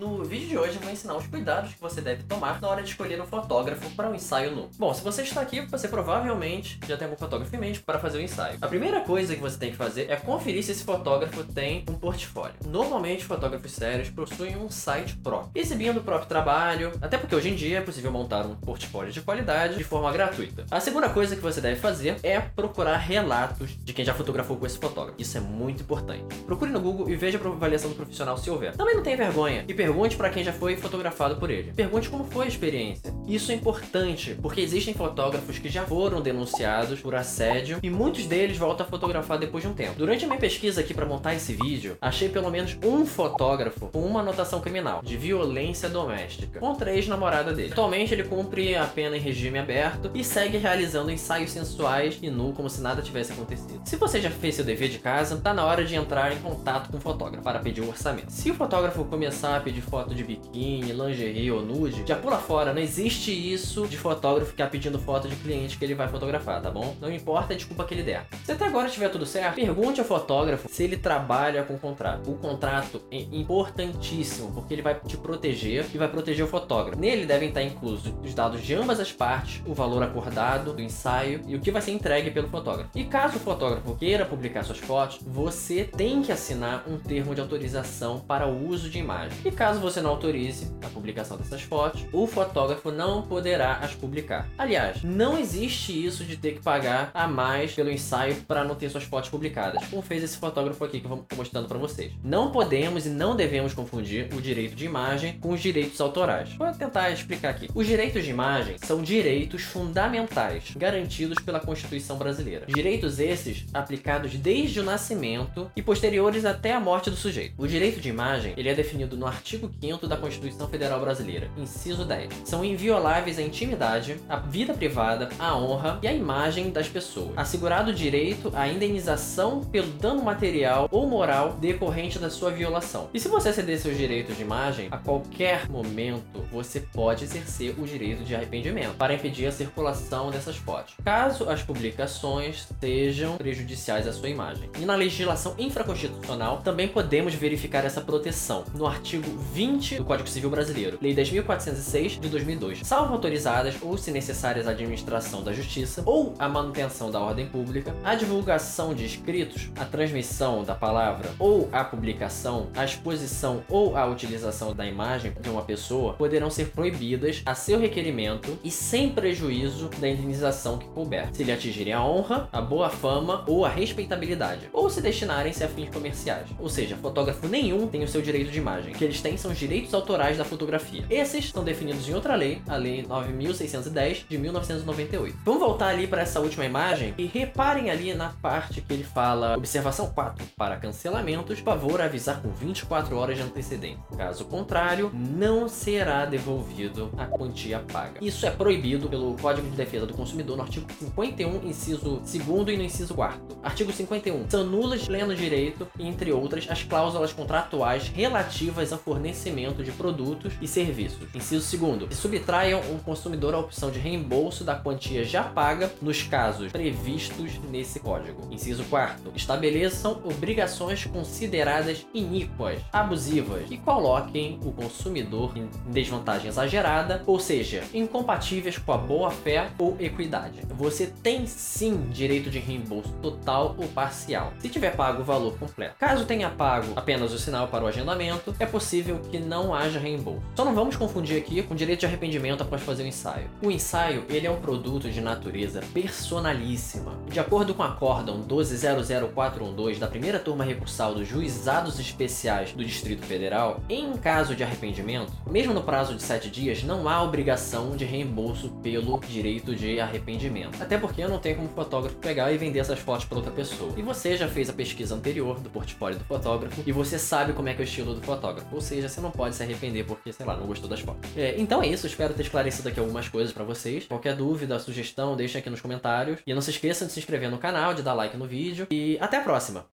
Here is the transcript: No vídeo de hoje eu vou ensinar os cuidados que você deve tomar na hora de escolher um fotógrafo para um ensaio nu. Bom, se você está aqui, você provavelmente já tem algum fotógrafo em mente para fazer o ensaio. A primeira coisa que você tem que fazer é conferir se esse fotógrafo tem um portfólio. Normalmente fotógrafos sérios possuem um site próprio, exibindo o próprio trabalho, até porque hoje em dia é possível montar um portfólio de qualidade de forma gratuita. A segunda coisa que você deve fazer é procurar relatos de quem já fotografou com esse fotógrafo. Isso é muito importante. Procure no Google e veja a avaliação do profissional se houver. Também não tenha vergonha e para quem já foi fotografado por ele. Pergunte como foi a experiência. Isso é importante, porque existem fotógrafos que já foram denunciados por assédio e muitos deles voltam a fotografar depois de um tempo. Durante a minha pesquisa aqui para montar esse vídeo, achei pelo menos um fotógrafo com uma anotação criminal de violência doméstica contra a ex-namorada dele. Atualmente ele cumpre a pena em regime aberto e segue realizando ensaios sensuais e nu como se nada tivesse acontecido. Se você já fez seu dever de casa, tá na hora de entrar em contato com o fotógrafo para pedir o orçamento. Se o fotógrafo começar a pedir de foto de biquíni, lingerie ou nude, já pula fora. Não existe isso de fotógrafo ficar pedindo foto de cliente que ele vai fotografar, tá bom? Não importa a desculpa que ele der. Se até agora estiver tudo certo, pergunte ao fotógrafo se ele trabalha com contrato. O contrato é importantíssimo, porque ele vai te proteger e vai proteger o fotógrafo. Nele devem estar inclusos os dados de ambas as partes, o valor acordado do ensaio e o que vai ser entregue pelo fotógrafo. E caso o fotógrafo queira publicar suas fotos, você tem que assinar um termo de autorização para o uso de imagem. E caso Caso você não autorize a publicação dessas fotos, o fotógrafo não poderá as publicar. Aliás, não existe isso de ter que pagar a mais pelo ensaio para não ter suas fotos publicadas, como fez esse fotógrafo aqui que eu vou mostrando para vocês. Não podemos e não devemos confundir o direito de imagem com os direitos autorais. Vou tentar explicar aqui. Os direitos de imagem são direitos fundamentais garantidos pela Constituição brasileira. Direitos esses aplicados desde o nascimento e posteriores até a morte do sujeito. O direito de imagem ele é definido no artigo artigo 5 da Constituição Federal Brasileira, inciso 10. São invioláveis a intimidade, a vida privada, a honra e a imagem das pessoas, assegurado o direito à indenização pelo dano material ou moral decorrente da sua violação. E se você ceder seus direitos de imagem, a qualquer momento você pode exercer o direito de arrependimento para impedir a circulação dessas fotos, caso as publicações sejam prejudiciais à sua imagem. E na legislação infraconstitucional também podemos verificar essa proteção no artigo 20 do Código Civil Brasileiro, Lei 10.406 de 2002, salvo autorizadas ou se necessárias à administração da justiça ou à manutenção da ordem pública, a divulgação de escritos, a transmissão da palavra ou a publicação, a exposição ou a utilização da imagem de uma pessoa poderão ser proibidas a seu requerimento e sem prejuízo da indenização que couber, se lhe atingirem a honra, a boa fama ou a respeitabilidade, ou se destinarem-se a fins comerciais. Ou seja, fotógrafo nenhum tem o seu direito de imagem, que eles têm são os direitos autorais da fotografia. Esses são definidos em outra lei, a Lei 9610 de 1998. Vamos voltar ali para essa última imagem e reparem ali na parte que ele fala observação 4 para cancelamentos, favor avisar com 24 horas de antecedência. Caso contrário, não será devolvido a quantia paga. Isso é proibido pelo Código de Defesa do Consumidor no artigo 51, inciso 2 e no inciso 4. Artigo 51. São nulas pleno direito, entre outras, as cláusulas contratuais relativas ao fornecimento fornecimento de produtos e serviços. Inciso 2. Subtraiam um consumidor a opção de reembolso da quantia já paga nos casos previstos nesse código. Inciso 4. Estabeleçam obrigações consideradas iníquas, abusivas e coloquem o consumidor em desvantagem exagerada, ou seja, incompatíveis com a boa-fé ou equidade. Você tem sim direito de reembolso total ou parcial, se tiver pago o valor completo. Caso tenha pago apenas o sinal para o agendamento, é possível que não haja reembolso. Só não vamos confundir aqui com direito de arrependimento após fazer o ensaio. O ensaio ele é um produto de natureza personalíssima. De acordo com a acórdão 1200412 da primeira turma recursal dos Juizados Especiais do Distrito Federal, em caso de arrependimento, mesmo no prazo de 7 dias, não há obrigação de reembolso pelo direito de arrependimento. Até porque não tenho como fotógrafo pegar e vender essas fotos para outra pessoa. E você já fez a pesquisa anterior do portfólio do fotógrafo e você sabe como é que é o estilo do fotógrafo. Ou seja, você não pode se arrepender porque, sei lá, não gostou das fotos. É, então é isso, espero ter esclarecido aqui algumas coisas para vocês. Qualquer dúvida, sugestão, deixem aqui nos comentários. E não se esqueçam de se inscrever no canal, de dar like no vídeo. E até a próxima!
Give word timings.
No 0.00 0.22
vídeo 0.22 0.46
de 0.46 0.56
hoje 0.56 0.76
eu 0.76 0.80
vou 0.80 0.92
ensinar 0.92 1.16
os 1.16 1.26
cuidados 1.26 1.74
que 1.74 1.80
você 1.80 2.00
deve 2.00 2.22
tomar 2.22 2.60
na 2.60 2.68
hora 2.68 2.84
de 2.84 2.88
escolher 2.88 3.20
um 3.20 3.26
fotógrafo 3.26 3.90
para 3.96 4.08
um 4.08 4.14
ensaio 4.14 4.54
nu. 4.54 4.70
Bom, 4.78 4.94
se 4.94 5.02
você 5.02 5.22
está 5.22 5.40
aqui, 5.40 5.60
você 5.62 5.88
provavelmente 5.88 6.78
já 6.86 6.96
tem 6.96 7.06
algum 7.06 7.18
fotógrafo 7.18 7.56
em 7.56 7.58
mente 7.58 7.80
para 7.80 7.98
fazer 7.98 8.18
o 8.18 8.20
ensaio. 8.20 8.58
A 8.62 8.68
primeira 8.68 9.00
coisa 9.00 9.34
que 9.34 9.40
você 9.40 9.58
tem 9.58 9.72
que 9.72 9.76
fazer 9.76 10.08
é 10.08 10.14
conferir 10.14 10.62
se 10.62 10.70
esse 10.70 10.84
fotógrafo 10.84 11.42
tem 11.42 11.84
um 11.90 11.94
portfólio. 11.94 12.54
Normalmente 12.68 13.24
fotógrafos 13.24 13.72
sérios 13.72 14.08
possuem 14.08 14.56
um 14.56 14.70
site 14.70 15.16
próprio, 15.16 15.50
exibindo 15.52 15.98
o 15.98 16.04
próprio 16.04 16.28
trabalho, 16.28 16.92
até 17.02 17.18
porque 17.18 17.34
hoje 17.34 17.48
em 17.48 17.56
dia 17.56 17.78
é 17.78 17.82
possível 17.82 18.12
montar 18.12 18.46
um 18.46 18.54
portfólio 18.54 19.10
de 19.10 19.20
qualidade 19.20 19.74
de 19.74 19.82
forma 19.82 20.12
gratuita. 20.12 20.64
A 20.70 20.78
segunda 20.78 21.08
coisa 21.08 21.34
que 21.34 21.42
você 21.42 21.60
deve 21.60 21.80
fazer 21.80 22.20
é 22.22 22.38
procurar 22.38 22.98
relatos 22.98 23.76
de 23.82 23.92
quem 23.92 24.04
já 24.04 24.14
fotografou 24.14 24.56
com 24.56 24.64
esse 24.64 24.78
fotógrafo. 24.78 25.20
Isso 25.20 25.36
é 25.36 25.40
muito 25.40 25.82
importante. 25.82 26.36
Procure 26.46 26.70
no 26.70 26.80
Google 26.80 27.10
e 27.10 27.16
veja 27.16 27.36
a 27.36 27.48
avaliação 27.48 27.90
do 27.90 27.96
profissional 27.96 28.38
se 28.38 28.48
houver. 28.48 28.76
Também 28.76 28.94
não 28.94 29.02
tenha 29.02 29.16
vergonha 29.16 29.64
e 29.66 29.87
para 30.16 30.30
quem 30.30 30.44
já 30.44 30.52
foi 30.52 30.76
fotografado 30.76 31.36
por 31.36 31.50
ele. 31.50 31.72
Pergunte 31.72 32.08
como 32.08 32.24
foi 32.24 32.44
a 32.44 32.48
experiência. 32.48 33.12
Isso 33.26 33.50
é 33.50 33.54
importante, 33.54 34.36
porque 34.40 34.60
existem 34.60 34.94
fotógrafos 34.94 35.58
que 35.58 35.68
já 35.68 35.84
foram 35.84 36.20
denunciados 36.20 37.00
por 37.00 37.14
assédio 37.14 37.78
e 37.82 37.90
muitos 37.90 38.26
deles 38.26 38.58
voltam 38.58 38.86
a 38.86 38.88
fotografar 38.88 39.38
depois 39.38 39.64
de 39.64 39.68
um 39.68 39.74
tempo. 39.74 39.94
Durante 39.96 40.24
a 40.24 40.28
minha 40.28 40.38
pesquisa 40.38 40.80
aqui 40.80 40.92
para 40.92 41.06
montar 41.06 41.34
esse 41.34 41.54
vídeo, 41.54 41.96
achei 42.00 42.28
pelo 42.28 42.50
menos 42.50 42.76
um 42.84 43.06
fotógrafo 43.06 43.88
com 43.88 44.00
uma 44.00 44.20
anotação 44.20 44.60
criminal 44.60 45.00
de 45.02 45.16
violência 45.16 45.88
doméstica 45.88 46.60
contra 46.60 46.90
a 46.90 46.94
ex-namorada 46.94 47.52
dele. 47.52 47.72
Atualmente 47.72 48.12
ele 48.12 48.24
cumpre 48.24 48.76
a 48.76 48.84
pena 48.84 49.16
em 49.16 49.20
regime 49.20 49.58
aberto 49.58 50.10
e 50.14 50.22
segue 50.22 50.58
realizando 50.58 51.10
ensaios 51.10 51.50
sensuais 51.50 52.18
e 52.22 52.30
nu 52.30 52.52
como 52.52 52.68
se 52.68 52.80
nada 52.80 53.02
tivesse 53.02 53.32
acontecido. 53.32 53.80
Se 53.84 53.96
você 53.96 54.20
já 54.20 54.30
fez 54.30 54.54
seu 54.54 54.64
dever 54.64 54.88
de 54.88 54.98
casa, 54.98 55.36
tá 55.36 55.54
na 55.54 55.64
hora 55.64 55.84
de 55.84 55.94
entrar 55.94 56.32
em 56.32 56.38
contato 56.38 56.90
com 56.90 56.98
o 56.98 57.00
fotógrafo 57.00 57.42
para 57.42 57.58
pedir 57.58 57.80
o 57.80 57.88
orçamento. 57.88 58.30
Se 58.30 58.50
o 58.50 58.54
fotógrafo 58.54 59.04
começar 59.04 59.56
a 59.56 59.60
pedir 59.60 59.77
de 59.78 59.82
foto 59.82 60.12
de 60.14 60.24
biquíni, 60.24 60.92
lingerie 60.92 61.50
ou 61.52 61.62
nude, 61.62 62.02
já 62.04 62.16
pula 62.16 62.38
fora. 62.38 62.72
Não 62.72 62.82
existe 62.82 63.30
isso 63.30 63.86
de 63.86 63.96
fotógrafo 63.96 64.50
ficar 64.50 64.68
pedindo 64.68 64.98
foto 64.98 65.28
de 65.28 65.36
cliente 65.36 65.78
que 65.78 65.84
ele 65.84 65.94
vai 65.94 66.08
fotografar, 66.08 66.60
tá 66.60 66.70
bom? 66.70 66.96
Não 67.00 67.12
importa 67.12 67.52
a 67.52 67.56
desculpa 67.56 67.84
que 67.84 67.94
ele 67.94 68.02
der. 68.02 68.26
Se 68.44 68.52
até 68.52 68.66
agora 68.66 68.88
estiver 68.88 69.08
tudo 69.08 69.24
certo, 69.24 69.54
pergunte 69.54 70.00
ao 70.00 70.06
fotógrafo 70.06 70.68
se 70.68 70.82
ele 70.82 70.96
trabalha 70.96 71.62
com 71.62 71.78
contrato. 71.78 72.30
O 72.30 72.34
contrato 72.34 73.02
é 73.10 73.18
importantíssimo, 73.18 74.52
porque 74.52 74.74
ele 74.74 74.82
vai 74.82 74.98
te 74.98 75.16
proteger 75.16 75.86
e 75.94 75.98
vai 75.98 76.08
proteger 76.08 76.44
o 76.44 76.48
fotógrafo. 76.48 76.98
Nele 76.98 77.24
devem 77.24 77.48
estar 77.48 77.62
inclusos 77.62 78.12
os 78.24 78.34
dados 78.34 78.60
de 78.60 78.74
ambas 78.74 78.98
as 78.98 79.12
partes, 79.12 79.62
o 79.64 79.74
valor 79.74 80.02
acordado 80.02 80.72
do 80.72 80.82
ensaio 80.82 81.42
e 81.46 81.54
o 81.54 81.60
que 81.60 81.70
vai 81.70 81.82
ser 81.82 81.92
entregue 81.92 82.30
pelo 82.32 82.48
fotógrafo. 82.48 82.90
E 82.94 83.04
caso 83.04 83.36
o 83.36 83.40
fotógrafo 83.40 83.94
queira 83.94 84.24
publicar 84.24 84.64
suas 84.64 84.78
fotos, 84.78 85.20
você 85.24 85.84
tem 85.84 86.22
que 86.22 86.32
assinar 86.32 86.82
um 86.88 86.98
termo 86.98 87.34
de 87.34 87.40
autorização 87.40 88.18
para 88.18 88.48
o 88.48 88.68
uso 88.68 88.90
de 88.90 88.98
imagem. 88.98 89.38
E 89.44 89.50
caso 89.50 89.67
Caso 89.68 89.80
você 89.80 90.00
não 90.00 90.08
autorize 90.08 90.72
a 90.82 90.88
publicação 90.88 91.36
dessas 91.36 91.60
fotos, 91.60 92.02
o 92.10 92.26
fotógrafo 92.26 92.90
não 92.90 93.20
poderá 93.20 93.74
as 93.74 93.94
publicar. 93.94 94.48
Aliás, 94.56 95.02
não 95.02 95.36
existe 95.36 95.92
isso 95.92 96.24
de 96.24 96.38
ter 96.38 96.52
que 96.52 96.62
pagar 96.62 97.10
a 97.12 97.28
mais 97.28 97.74
pelo 97.74 97.90
ensaio 97.90 98.36
para 98.48 98.64
não 98.64 98.74
ter 98.74 98.88
suas 98.88 99.04
fotos 99.04 99.28
publicadas, 99.28 99.86
como 99.88 100.00
fez 100.00 100.22
esse 100.22 100.38
fotógrafo 100.38 100.82
aqui 100.82 101.00
que 101.00 101.04
eu 101.04 101.10
vou 101.10 101.26
mostrando 101.36 101.68
para 101.68 101.76
vocês. 101.76 102.12
Não 102.24 102.50
podemos 102.50 103.04
e 103.04 103.10
não 103.10 103.36
devemos 103.36 103.74
confundir 103.74 104.32
o 104.32 104.40
direito 104.40 104.74
de 104.74 104.86
imagem 104.86 105.38
com 105.38 105.50
os 105.50 105.60
direitos 105.60 106.00
autorais. 106.00 106.54
Vou 106.54 106.72
tentar 106.72 107.10
explicar 107.10 107.50
aqui. 107.50 107.68
Os 107.74 107.86
direitos 107.86 108.24
de 108.24 108.30
imagem 108.30 108.76
são 108.78 109.02
direitos 109.02 109.64
fundamentais 109.64 110.72
garantidos 110.74 111.42
pela 111.44 111.60
Constituição 111.60 112.16
brasileira. 112.16 112.64
Direitos 112.66 113.20
esses 113.20 113.66
aplicados 113.74 114.34
desde 114.34 114.80
o 114.80 114.82
nascimento 114.82 115.70
e 115.76 115.82
posteriores 115.82 116.46
até 116.46 116.72
a 116.72 116.80
morte 116.80 117.10
do 117.10 117.16
sujeito. 117.16 117.52
O 117.58 117.66
direito 117.66 118.00
de 118.00 118.08
imagem 118.08 118.54
ele 118.56 118.70
é 118.70 118.74
definido 118.74 119.14
no 119.14 119.26
artigo 119.26 119.57
artigo 119.58 119.70
5 119.80 120.06
da 120.06 120.16
Constituição 120.16 120.68
Federal 120.68 121.00
Brasileira, 121.00 121.50
inciso 121.56 122.04
10. 122.04 122.42
São 122.44 122.64
invioláveis 122.64 123.38
a 123.38 123.42
intimidade, 123.42 124.20
a 124.28 124.36
vida 124.36 124.72
privada, 124.72 125.28
a 125.38 125.56
honra 125.56 125.98
e 126.00 126.06
a 126.06 126.12
imagem 126.12 126.70
das 126.70 126.88
pessoas, 126.88 127.32
assegurado 127.36 127.90
o 127.90 127.94
direito 127.94 128.52
à 128.54 128.68
indenização 128.68 129.64
pelo 129.64 129.88
dano 129.92 130.22
material 130.22 130.88
ou 130.92 131.08
moral 131.08 131.54
decorrente 131.54 132.18
da 132.18 132.30
sua 132.30 132.50
violação. 132.50 133.08
E 133.12 133.18
se 133.18 133.28
você 133.28 133.52
ceder 133.52 133.78
seus 133.78 133.96
direitos 133.96 134.36
de 134.36 134.42
imagem, 134.42 134.88
a 134.90 134.98
qualquer 134.98 135.68
momento 135.68 136.44
você 136.52 136.80
pode 136.80 137.24
exercer 137.24 137.74
o 137.78 137.84
direito 137.84 138.22
de 138.22 138.34
arrependimento 138.34 138.96
para 138.96 139.14
impedir 139.14 139.46
a 139.46 139.52
circulação 139.52 140.30
dessas 140.30 140.56
fotos, 140.56 140.94
caso 141.04 141.48
as 141.48 141.62
publicações 141.62 142.68
sejam 142.80 143.36
prejudiciais 143.36 144.06
à 144.06 144.12
sua 144.12 144.28
imagem. 144.28 144.70
E 144.78 144.84
na 144.84 144.94
legislação 144.94 145.54
infraconstitucional 145.58 146.58
também 146.58 146.86
podemos 146.86 147.34
verificar 147.34 147.84
essa 147.84 148.00
proteção 148.00 148.64
no 148.74 148.86
artigo 148.86 149.28
20 149.52 149.96
do 149.96 150.04
Código 150.04 150.28
Civil 150.28 150.50
Brasileiro, 150.50 150.98
Lei 151.00 151.14
10.406 151.14 152.20
de 152.20 152.28
2002, 152.28 152.80
salvo 152.84 153.14
autorizadas 153.14 153.76
ou 153.82 153.96
se 153.96 154.10
necessárias 154.10 154.66
à 154.66 154.70
administração 154.70 155.42
da 155.42 155.52
justiça 155.52 156.02
ou 156.04 156.34
à 156.38 156.48
manutenção 156.48 157.10
da 157.10 157.20
ordem 157.20 157.46
pública, 157.46 157.94
a 158.04 158.14
divulgação 158.14 158.94
de 158.94 159.04
escritos, 159.04 159.70
a 159.76 159.84
transmissão 159.84 160.62
da 160.64 160.74
palavra 160.74 161.30
ou 161.38 161.68
a 161.72 161.82
publicação, 161.82 162.68
a 162.76 162.84
exposição 162.84 163.62
ou 163.68 163.96
a 163.96 164.06
utilização 164.06 164.74
da 164.74 164.86
imagem 164.86 165.32
de 165.40 165.48
uma 165.48 165.62
pessoa 165.62 166.14
poderão 166.14 166.50
ser 166.50 166.70
proibidas 166.70 167.42
a 167.44 167.54
seu 167.54 167.78
requerimento 167.78 168.58
e 168.62 168.70
sem 168.70 169.10
prejuízo 169.10 169.88
da 169.98 170.08
indenização 170.08 170.78
que 170.78 170.86
couber, 170.88 171.28
se 171.32 171.44
lhe 171.44 171.52
atingirem 171.52 171.92
a 171.92 172.04
honra, 172.04 172.48
a 172.52 172.60
boa 172.60 172.90
fama 172.90 173.44
ou 173.46 173.64
a 173.64 173.68
respeitabilidade, 173.68 174.68
ou 174.72 174.90
se 174.90 175.00
destinarem-se 175.00 175.64
a 175.64 175.68
fins 175.68 175.88
comerciais. 175.90 176.48
Ou 176.58 176.68
seja, 176.68 176.96
fotógrafo 176.96 177.48
nenhum 177.48 177.86
tem 177.86 178.02
o 178.02 178.08
seu 178.08 178.20
direito 178.20 178.50
de 178.50 178.58
imagem, 178.58 178.92
que 178.92 179.04
eles 179.04 179.20
têm 179.20 179.27
são 179.36 179.50
os 179.50 179.58
direitos 179.58 179.92
autorais 179.94 180.38
da 180.38 180.44
fotografia. 180.44 181.04
Esses 181.10 181.50
são 181.50 181.64
definidos 181.64 182.08
em 182.08 182.14
outra 182.14 182.34
lei, 182.34 182.62
a 182.66 182.76
Lei 182.76 183.04
9610 183.06 184.26
de 184.28 184.38
1998. 184.38 185.36
Vamos 185.44 185.60
voltar 185.60 185.88
ali 185.88 186.06
para 186.06 186.22
essa 186.22 186.40
última 186.40 186.64
imagem 186.64 187.14
e 187.18 187.26
reparem 187.26 187.90
ali 187.90 188.14
na 188.14 188.30
parte 188.30 188.80
que 188.80 188.92
ele 188.92 189.04
fala 189.04 189.56
observação 189.56 190.10
4 190.10 190.44
para 190.56 190.76
cancelamentos, 190.76 191.58
favor 191.58 192.00
avisar 192.00 192.40
com 192.40 192.50
24 192.50 193.16
horas 193.16 193.36
de 193.36 193.42
antecedência. 193.42 193.98
Caso 194.16 194.44
contrário, 194.44 195.10
não 195.14 195.68
será 195.68 196.24
devolvido 196.24 197.10
a 197.16 197.26
quantia 197.26 197.80
paga. 197.80 198.18
Isso 198.20 198.46
é 198.46 198.50
proibido 198.50 199.08
pelo 199.08 199.36
Código 199.36 199.68
de 199.68 199.76
Defesa 199.76 200.06
do 200.06 200.14
Consumidor 200.14 200.56
no 200.56 200.62
artigo 200.62 200.86
51, 200.98 201.68
inciso 201.68 202.20
2 202.20 202.34
e 202.34 202.76
no 202.76 202.82
inciso 202.82 203.14
4. 203.14 203.40
Artigo 203.62 203.92
51. 203.92 204.48
São 204.48 204.64
nulas 204.64 205.06
pleno 205.06 205.34
direito, 205.34 205.86
entre 205.98 206.32
outras, 206.32 206.66
as 206.70 206.82
cláusulas 206.82 207.32
contratuais 207.32 208.08
relativas 208.08 208.92
ao 208.92 208.98
fornecimento 208.98 209.17
fornecimento 209.18 209.82
de 209.82 209.90
produtos 209.90 210.52
e 210.62 210.68
serviços. 210.68 211.26
Inciso 211.34 211.76
2. 211.76 212.16
Subtraiam 212.16 212.80
um 212.92 212.98
consumidor 212.98 213.52
a 213.52 213.58
opção 213.58 213.90
de 213.90 213.98
reembolso 213.98 214.62
da 214.62 214.76
quantia 214.76 215.24
já 215.24 215.42
paga 215.42 215.90
nos 216.00 216.22
casos 216.22 216.70
previstos 216.70 217.58
nesse 217.68 217.98
código. 217.98 218.46
Inciso 218.48 218.84
4. 218.84 219.32
Estabeleçam 219.34 220.20
obrigações 220.24 221.04
consideradas 221.04 222.06
iníquas, 222.14 222.80
abusivas 222.92 223.64
e 223.68 223.76
coloquem 223.76 224.60
o 224.64 224.70
consumidor 224.70 225.52
em 225.56 225.68
desvantagem 225.90 226.48
exagerada, 226.48 227.24
ou 227.26 227.40
seja, 227.40 227.82
incompatíveis 227.92 228.78
com 228.78 228.92
a 228.92 228.98
boa-fé 228.98 229.68
ou 229.78 229.96
equidade. 229.98 230.60
Você 230.70 231.08
tem 231.08 231.44
sim 231.44 232.08
direito 232.10 232.50
de 232.50 232.60
reembolso 232.60 233.12
total 233.20 233.74
ou 233.76 233.88
parcial, 233.88 234.52
se 234.60 234.68
tiver 234.68 234.94
pago 234.94 235.22
o 235.22 235.24
valor 235.24 235.58
completo. 235.58 235.96
Caso 235.98 236.24
tenha 236.24 236.50
pago 236.50 236.92
apenas 236.94 237.32
o 237.32 237.38
sinal 237.38 237.66
para 237.66 237.82
o 237.82 237.88
agendamento, 237.88 238.54
é 238.60 238.66
possível 238.66 239.07
que 239.30 239.38
não 239.38 239.74
haja 239.74 239.98
reembolso. 239.98 240.42
Só 240.54 240.64
não 240.64 240.74
vamos 240.74 240.96
confundir 240.96 241.38
aqui 241.38 241.62
com 241.62 241.74
direito 241.74 242.00
de 242.00 242.06
arrependimento 242.06 242.62
após 242.62 242.82
fazer 242.82 243.02
o 243.02 243.06
ensaio. 243.06 243.48
O 243.62 243.70
ensaio 243.70 244.24
ele 244.28 244.46
é 244.46 244.50
um 244.50 244.60
produto 244.60 245.10
de 245.10 245.20
natureza 245.20 245.80
personalíssima. 245.92 247.14
De 247.30 247.40
acordo 247.40 247.74
com 247.74 247.82
a 247.82 247.88
acórdão 247.88 248.42
1200412 248.42 249.98
da 249.98 250.06
primeira 250.06 250.38
turma 250.38 250.64
recursal 250.64 251.14
dos 251.14 251.26
Juizados 251.26 251.98
Especiais 251.98 252.72
do 252.72 252.84
Distrito 252.84 253.24
Federal, 253.24 253.80
em 253.88 254.12
caso 254.16 254.54
de 254.54 254.62
arrependimento, 254.62 255.32
mesmo 255.50 255.72
no 255.72 255.82
prazo 255.82 256.14
de 256.14 256.22
7 256.22 256.50
dias, 256.50 256.82
não 256.82 257.08
há 257.08 257.22
obrigação 257.22 257.96
de 257.96 258.04
reembolso 258.04 258.70
pelo 258.82 259.18
direito 259.20 259.74
de 259.74 260.00
arrependimento. 260.00 260.82
Até 260.82 260.98
porque 260.98 261.26
não 261.26 261.38
tenho 261.38 261.56
como 261.56 261.68
fotógrafo 261.68 262.16
pegar 262.16 262.52
e 262.52 262.58
vender 262.58 262.80
essas 262.80 262.98
fotos 262.98 263.24
para 263.24 263.38
outra 263.38 263.52
pessoa. 263.52 263.92
E 263.96 264.02
você 264.02 264.36
já 264.36 264.48
fez 264.48 264.68
a 264.68 264.72
pesquisa 264.72 265.14
anterior 265.14 265.60
do 265.60 265.70
portfólio 265.70 266.18
do 266.18 266.24
fotógrafo 266.24 266.82
e 266.86 266.92
você 266.92 267.18
sabe 267.18 267.52
como 267.52 267.68
é 267.68 267.74
que 267.74 267.82
é 267.82 267.84
o 267.84 267.88
estilo 267.88 268.14
do 268.14 268.20
fotógrafo. 268.22 268.66
Ou 268.74 268.80
seja, 268.98 269.08
você 269.08 269.20
não 269.20 269.30
pode 269.30 269.54
se 269.54 269.62
arrepender 269.62 270.04
porque, 270.04 270.32
sei 270.32 270.44
lá, 270.44 270.56
não 270.56 270.66
gostou 270.66 270.88
das 270.88 271.00
fotos. 271.00 271.30
É, 271.36 271.54
então 271.58 271.82
é 271.82 271.86
isso, 271.86 272.06
espero 272.06 272.34
ter 272.34 272.42
esclarecido 272.42 272.88
aqui 272.88 272.98
algumas 272.98 273.28
coisas 273.28 273.52
para 273.52 273.64
vocês. 273.64 274.06
Qualquer 274.06 274.34
dúvida, 274.34 274.78
sugestão, 274.78 275.36
deixem 275.36 275.60
aqui 275.60 275.70
nos 275.70 275.80
comentários. 275.80 276.40
E 276.46 276.54
não 276.54 276.60
se 276.60 276.70
esqueçam 276.70 277.06
de 277.06 277.12
se 277.12 277.20
inscrever 277.20 277.50
no 277.50 277.58
canal, 277.58 277.94
de 277.94 278.02
dar 278.02 278.14
like 278.14 278.36
no 278.36 278.46
vídeo. 278.46 278.86
E 278.90 279.16
até 279.20 279.38
a 279.38 279.42
próxima! 279.42 279.84